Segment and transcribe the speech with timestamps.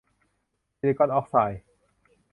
[0.77, 1.61] ซิลิกอนออกไซด์